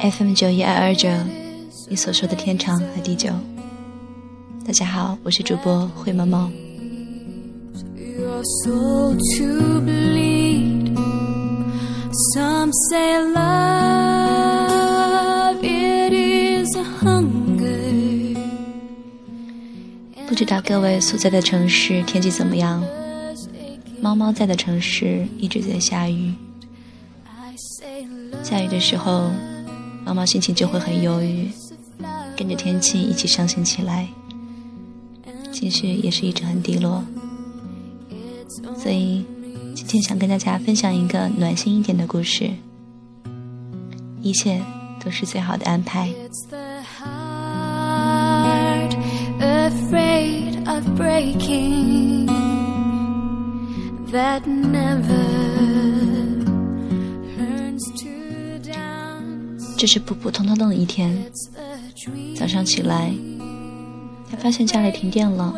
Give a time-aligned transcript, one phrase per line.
[0.00, 1.10] FM 九一二二九，
[1.90, 3.28] 你所说的天长和地久。
[4.66, 6.50] 大家好，我是主播慧萌萌。
[20.26, 22.82] 不知道各位所在的城市天气怎么样？
[24.00, 26.32] 猫猫在的城市一直在下雨。
[28.42, 29.30] 下雨的时候，
[30.10, 31.48] 猫猫心情就会很忧郁，
[32.36, 34.08] 跟着天气一起伤心起来，
[35.52, 37.04] 情绪也是一直很低落。
[38.76, 39.24] 所以，
[39.72, 42.50] 今天想跟大家分享一个暖心一点的故事。
[44.20, 44.60] 一切
[44.98, 46.12] 都是最好的安排。
[54.10, 55.59] That never
[59.80, 61.16] 这是普普通通的一天。
[62.36, 63.10] 早上起来，
[64.30, 65.54] 他发现家里停电了，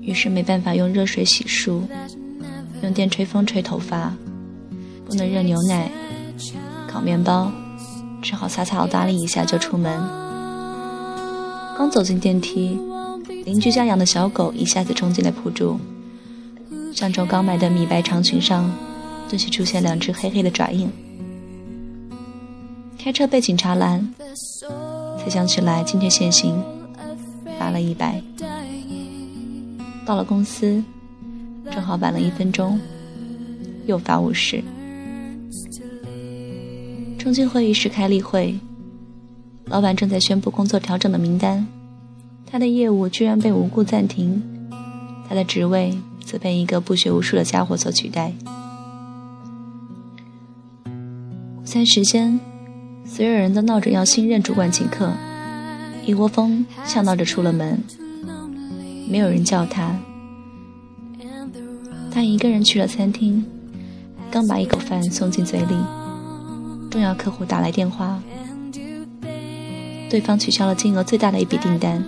[0.00, 1.82] 于是没办法用热水洗漱，
[2.82, 4.16] 用电吹风吹头发，
[5.04, 5.90] 不能热牛奶、
[6.90, 7.52] 烤面包，
[8.22, 9.92] 只好洒洒打理一下就出门。
[11.76, 12.80] 刚走进电梯，
[13.44, 15.78] 邻居家养的小狗一下子冲进来扑住，
[16.94, 18.72] 上周刚买的米白长裙上，
[19.28, 20.90] 顿时出现两只黑黑的爪印。
[23.08, 24.06] 开车被警察拦，
[25.18, 26.62] 才想起来今天限行，
[27.58, 28.22] 罚了一百。
[30.04, 30.84] 到了公司，
[31.70, 32.78] 正好晚了一分钟，
[33.86, 34.62] 又罚五十。
[37.18, 38.60] 冲进会议室开例会，
[39.64, 41.66] 老板正在宣布工作调整的名单，
[42.44, 44.42] 他的业务居然被无故暂停，
[45.26, 48.34] 他的职位则被一个不学无术的家伙所取代。
[51.56, 52.38] 午餐时间。
[53.08, 55.10] 所有人都闹着要新任主管请客，
[56.04, 57.82] 一窝蜂笑闹着出了门。
[59.10, 59.96] 没有人叫他，
[62.10, 63.44] 他一个人去了餐厅，
[64.30, 65.74] 刚把一口饭送进嘴里，
[66.90, 68.22] 重要客户打来电话，
[70.10, 72.04] 对方取消了金额最大的一笔订单，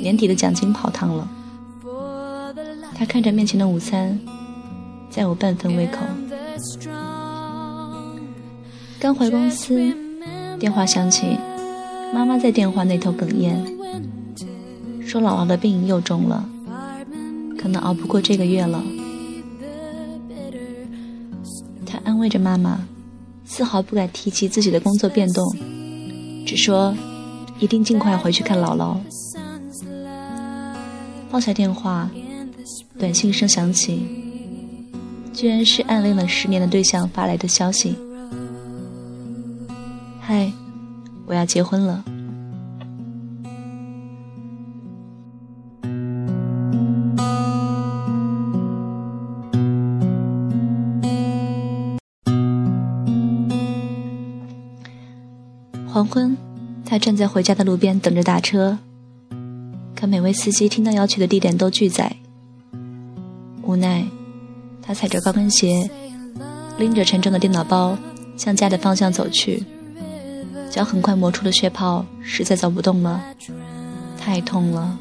[0.00, 1.28] 年底的奖金泡汤了。
[2.94, 4.18] 他看着面前的午餐，
[5.10, 5.98] 再无半分胃口。
[9.06, 9.94] 刚回公司，
[10.58, 11.38] 电话响起，
[12.12, 13.56] 妈妈在电话那头哽咽，
[15.06, 16.44] 说姥姥的病又重了，
[17.56, 18.82] 可能熬不过这个月了。
[21.86, 22.80] 他安慰着妈妈，
[23.44, 25.56] 丝毫不敢提起自己的工作变动，
[26.44, 26.92] 只说
[27.60, 28.96] 一定尽快回去看姥姥。
[31.30, 32.10] 放下电话，
[32.98, 34.04] 短信声响起，
[35.32, 37.96] 居然是暗恋了十年的对象发来的消息。
[40.28, 40.52] 嗨，
[41.24, 42.02] 我要结婚了。
[55.86, 56.36] 黄昏，
[56.84, 58.78] 他站在回家的路边等着打车，
[59.94, 62.16] 可每位司机听到要去的地点都拒载。
[63.62, 64.04] 无奈，
[64.82, 65.88] 他踩着高跟鞋，
[66.78, 67.96] 拎着沉重的电脑包，
[68.36, 69.62] 向家的方向走去。
[70.70, 73.22] 脚很快磨出了血泡，实在走不动了，
[74.18, 74.98] 太痛了。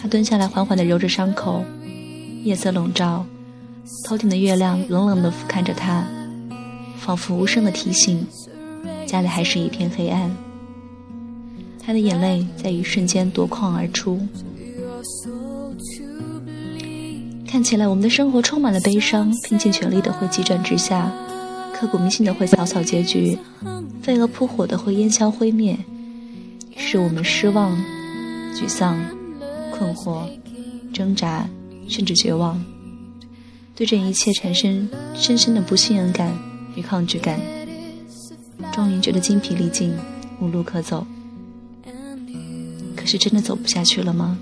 [0.00, 1.64] 他蹲下来，缓缓地揉着伤口。
[2.42, 3.24] 夜色笼罩，
[4.06, 6.04] 头顶的月亮冷冷地俯瞰着他，
[6.98, 8.26] 仿佛无声的提醒：
[9.06, 10.30] 家里还是一片黑暗。
[11.82, 14.20] 他的眼泪在一瞬间夺眶而出。
[17.46, 21.12] 看起来我们的生活充满了悲伤，拼尽全力的会急转直下，
[21.80, 23.38] 刻骨铭心的会草草结局。
[24.02, 25.78] 飞蛾扑火的会烟消灰灭，
[26.76, 27.74] 使我们失望、
[28.54, 29.02] 沮丧、
[29.72, 30.28] 困惑、
[30.92, 31.48] 挣扎，
[31.88, 32.62] 甚至绝望，
[33.74, 36.30] 对这一切产生深深的不信任感
[36.76, 37.40] 与抗拒感，
[38.72, 39.94] 终于觉得精疲力尽，
[40.38, 41.06] 无路可走。
[42.94, 44.38] 可是真的走不下去了吗？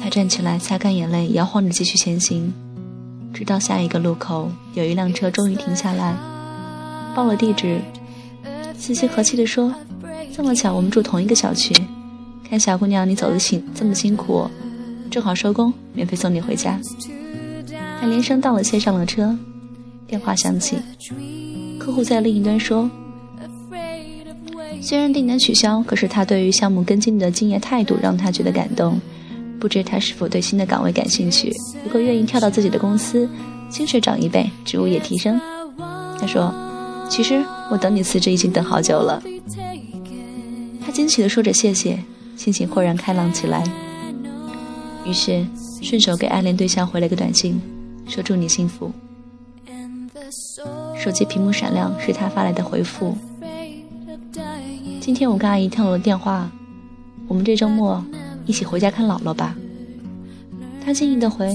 [0.00, 2.52] 他站起来，擦干眼泪，摇晃着继续前行，
[3.34, 6.14] 直到下一个路口，有一辆车终于停下来。
[7.16, 7.80] 报了地址，
[8.78, 9.74] 司机和气地说
[10.32, 11.74] ：“这么巧，我们住同一个小区。
[12.48, 14.48] 看小姑娘你走的辛这么辛苦，
[15.10, 16.80] 正好收工，免费送你回家。”
[18.00, 19.36] 他连声道了谢，上了车。
[20.06, 20.76] 电话响起，
[21.78, 22.88] 客户在另一端说
[24.80, 29.00] ：“虽然订单取消，可是他对于项目跟进的敬业态度让他觉得感动。
[29.64, 31.50] 不知他是否对新的岗位感兴趣？
[31.82, 33.26] 如果愿意跳到自己的公司，
[33.70, 35.40] 薪水涨一倍，职务也提升。”
[36.20, 36.52] 他说
[37.08, 39.22] ：“其实我等你辞职已经等好久了。”
[40.84, 41.98] 他惊喜地说着谢谢，
[42.36, 43.64] 心情豁然开朗起来。
[45.06, 45.42] 于是
[45.80, 47.58] 顺手给暗恋对象回了个短信，
[48.06, 48.92] 说祝你幸福。
[50.94, 53.16] 手机屏幕闪亮，是他发来的回复。
[55.00, 56.50] 今天我跟阿姨通了电话，
[57.26, 58.04] 我们这周末
[58.46, 59.54] 一起回家看姥姥吧。
[60.84, 61.52] 他惊异的回：“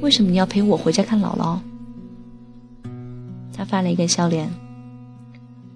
[0.00, 1.58] 为什么你要陪我回家看姥姥？”
[3.52, 4.48] 他发了一个笑脸：“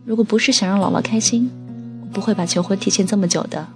[0.05, 1.51] 如果不是想让姥姥开心，
[2.03, 3.67] 我不会把求婚提前这么久的。”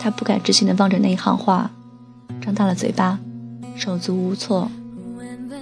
[0.00, 1.70] 他不敢置信的望着那一行话，
[2.40, 3.18] 张大了嘴巴，
[3.76, 4.70] 手足无措。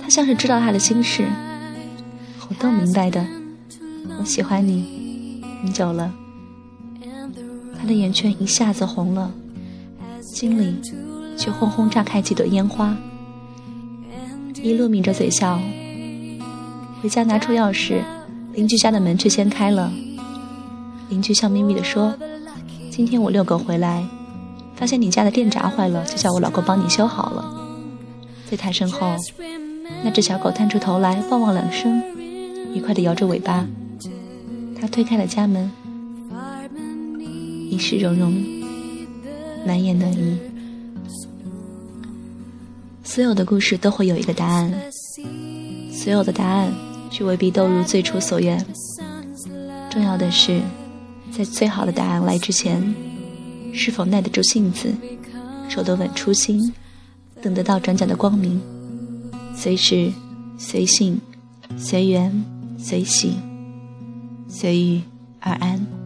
[0.02, 1.26] 他像是知道他的心事，
[2.48, 3.26] 我都明白的。
[4.18, 6.14] 我喜欢你很久了。
[7.80, 9.32] 他的眼圈一下子红了，
[10.20, 10.76] 心里
[11.36, 12.94] 却轰轰炸开几朵烟花。
[14.62, 15.58] 一路抿着嘴笑，
[17.00, 18.02] 回家拿出钥匙，
[18.52, 19.90] 邻居家的门却先开了。
[21.08, 22.14] 邻居笑眯眯地说
[22.92, 24.06] ：“今天我遛狗回来。”
[24.76, 27.44] 发现你家的电闸坏了，就叫我老公帮你修好了。
[28.50, 29.14] 在他身后，
[30.04, 32.02] 那只小狗探出头来，汪汪两声，
[32.74, 33.66] 愉快地摇着尾巴。
[34.78, 35.70] 他推开了家门，
[37.70, 38.34] 一世融融，
[39.64, 40.36] 难言难喻。
[43.04, 44.74] 所有的故事都会有一个答案，
[45.92, 46.72] 所有的答案
[47.10, 48.64] 却未必都如最初所愿。
[49.88, 50.60] 重要的是，
[51.30, 52.92] 在最好的答案来之前。
[53.72, 54.92] 是否耐得住性子，
[55.68, 56.72] 守得稳初心，
[57.40, 58.60] 等得到转角的光明，
[59.54, 60.12] 随时
[60.58, 61.20] 随性，
[61.78, 62.44] 随缘
[62.76, 63.36] 随喜，
[64.48, 65.00] 随遇
[65.38, 65.99] 而安。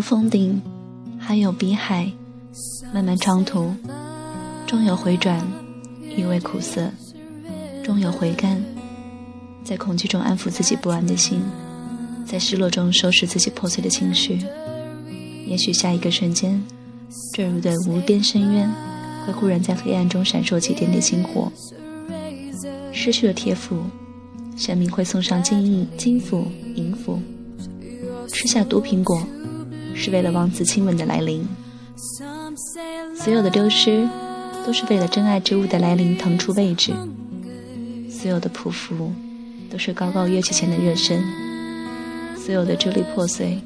[0.00, 0.58] 有峰顶，
[1.18, 2.10] 还有比海，
[2.90, 3.70] 漫漫长途，
[4.66, 5.46] 终有回转，
[6.16, 6.90] 余味苦涩，
[7.84, 8.64] 终有回甘。
[9.62, 11.42] 在恐惧中安抚自己不安的心，
[12.24, 14.38] 在失落中收拾自己破碎的情绪。
[15.46, 16.58] 也许下一个瞬间，
[17.34, 18.70] 坠入的无边深渊，
[19.26, 21.52] 会忽然在黑暗中闪烁起点点星火。
[22.90, 23.82] 失去了铁斧，
[24.56, 27.20] 神明会送上金银、金斧、银斧。
[28.28, 29.22] 吃下毒苹果。
[30.02, 31.46] 是为了王子亲吻的来临，
[33.14, 34.08] 所有的丢失
[34.64, 36.94] 都是为了真爱之物的来临腾出位置，
[38.10, 39.12] 所有的匍匐
[39.70, 41.22] 都是高高跃起前的热身，
[42.34, 43.60] 所有的支离破碎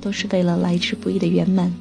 [0.00, 1.74] 都是为了来之不易的圆满。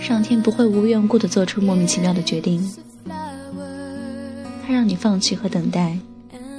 [0.00, 2.68] 上天不会无缘故的做出莫名其妙的决定，
[4.66, 5.96] 他让你放弃和等待，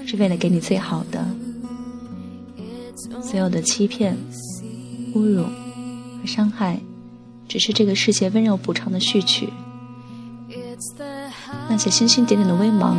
[0.08, 1.28] 是为了给你最好的。
[3.22, 4.16] 所有的欺骗。
[5.14, 6.80] 侮辱和伤害，
[7.48, 9.50] 只是这个世界温柔补偿的序曲。
[11.70, 12.98] 那些星星点点的微芒，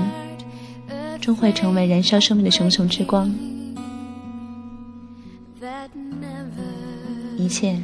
[1.20, 3.32] 终会成为燃烧生命的熊熊之光。
[7.36, 7.80] 一切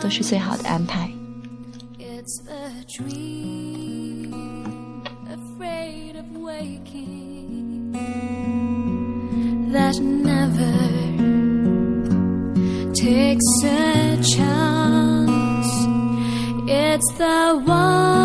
[0.00, 1.10] 都是最好的安排。
[9.70, 10.87] That never.
[13.08, 15.72] Takes a chance.
[16.68, 18.17] It's the one